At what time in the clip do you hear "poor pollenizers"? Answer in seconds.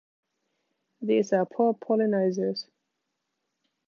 1.45-2.65